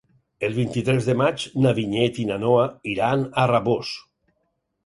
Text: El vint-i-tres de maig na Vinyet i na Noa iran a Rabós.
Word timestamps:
El 0.45 0.53
vint-i-tres 0.53 1.09
de 1.09 1.15
maig 1.19 1.43
na 1.65 1.75
Vinyet 1.81 2.19
i 2.23 2.27
na 2.31 2.39
Noa 2.47 2.65
iran 2.97 3.29
a 3.43 3.45
Rabós. 3.53 3.93